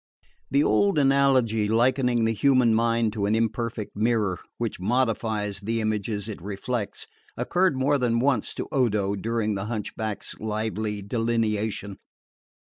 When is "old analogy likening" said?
0.63-2.25